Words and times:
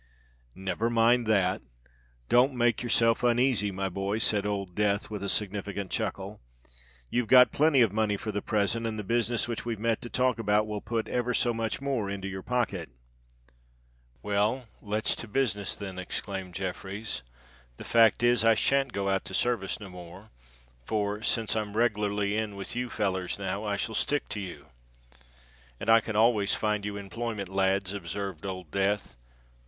"Never 0.55 0.89
mind 0.89 1.27
that—don't 1.27 2.55
make 2.55 2.81
yourself 2.81 3.21
uneasy, 3.23 3.69
my 3.69 3.87
boy," 3.87 4.17
said 4.17 4.47
Old 4.47 4.73
Death, 4.73 5.11
with 5.11 5.21
a 5.21 5.29
significant 5.29 5.91
chuckle. 5.91 6.41
"You've 7.11 7.27
got 7.27 7.51
plenty 7.51 7.81
of 7.81 7.93
money 7.93 8.17
for 8.17 8.31
the 8.31 8.41
present: 8.41 8.87
and 8.87 8.97
the 8.97 9.03
business 9.03 9.47
which 9.47 9.63
we've 9.63 9.77
met 9.77 10.01
to 10.01 10.09
talk 10.09 10.39
about, 10.39 10.65
will 10.65 10.81
put 10.81 11.07
ever 11.07 11.35
so 11.35 11.53
much 11.53 11.81
more 11.81 12.09
into 12.09 12.27
your 12.27 12.41
pocket." 12.41 12.89
"Well—let's 14.23 15.13
to 15.17 15.27
business, 15.27 15.75
then," 15.75 15.99
exclaimed 15.99 16.55
Jeffreys. 16.55 17.21
"The 17.77 17.83
fact 17.83 18.23
is, 18.23 18.43
I 18.43 18.55
shan't 18.55 18.93
go 18.93 19.07
out 19.07 19.23
to 19.25 19.35
service 19.35 19.79
no 19.79 19.89
more; 19.89 20.31
for, 20.83 21.21
since 21.21 21.55
I'm 21.55 21.77
reglarly 21.77 22.35
in 22.35 22.55
with 22.55 22.75
you 22.75 22.89
fellers 22.89 23.37
now, 23.37 23.65
I 23.65 23.75
shall 23.75 23.93
stick 23.93 24.27
to 24.29 24.39
you." 24.39 24.65
"And 25.79 25.91
I 25.91 25.99
can 26.01 26.15
always 26.15 26.55
find 26.55 26.85
you 26.85 26.97
employment, 26.97 27.49
lads," 27.49 27.93
observed 27.93 28.47
Old 28.47 28.71
Death. 28.71 29.15